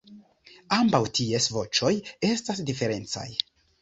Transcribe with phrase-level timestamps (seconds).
[0.77, 1.91] Ambaŭ ties voĉoj
[2.31, 3.29] estas diferencaj.